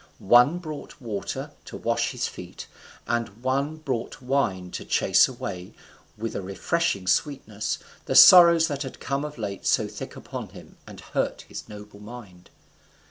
[0.33, 2.65] One brought water to wash his feet,
[3.07, 5.75] and one brought wine to chase away,
[6.17, 10.77] with a refreshing sweetness, the sorrows that had come of late so thick upon him,
[10.87, 12.49] and hurt his noble mind.